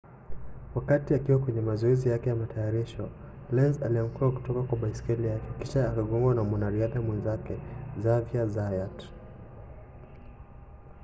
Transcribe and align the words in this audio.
wakati 0.75 1.13
akiwa 1.15 1.39
kwenye 1.39 1.61
mazoezi 1.61 2.09
yake 2.09 2.29
ya 2.29 2.35
matayarisho 2.35 3.09
lenz 3.51 3.83
alianguka 3.83 4.29
kutoka 4.31 4.61
kwa 4.63 4.77
baiskeli 4.77 5.27
yake 5.27 5.45
kisha 5.59 5.89
akagongwa 5.91 6.35
na 6.35 6.43
mwanariadha 6.43 7.01
mwenzake 7.01 7.57
xavier 8.03 8.47
zayat 8.49 9.03